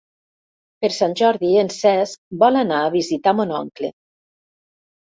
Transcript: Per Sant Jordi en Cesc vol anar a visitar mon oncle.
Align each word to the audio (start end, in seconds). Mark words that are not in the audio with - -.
Per 0.85 0.89
Sant 0.95 1.13
Jordi 1.19 1.51
en 1.65 1.69
Cesc 1.75 2.25
vol 2.45 2.59
anar 2.63 2.83
a 2.87 2.91
visitar 2.99 3.39
mon 3.43 3.57
oncle. 3.61 3.97